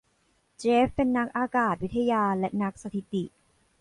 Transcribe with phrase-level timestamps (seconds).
[0.59, 3.23] เจฟฟ์เป็นนักอากาศวิทยาและนักสถิติ